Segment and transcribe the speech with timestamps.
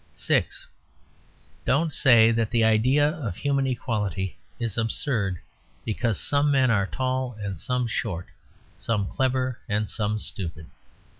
[0.13, 0.65] (6)
[1.63, 5.37] Don't say that the idea of human equality is absurd,
[5.85, 8.25] because some men are tall and some short,
[8.75, 10.65] some clever and some stupid.